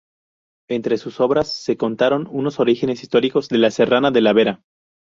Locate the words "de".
3.49-3.59, 4.09-4.21